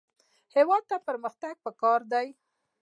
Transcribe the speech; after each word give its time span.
هېواد 0.55 0.83
ته 0.89 0.97
پرمختګ 1.07 1.53
پکار 1.65 1.99
دی 2.11 2.27